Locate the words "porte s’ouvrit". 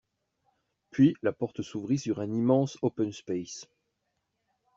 1.31-1.99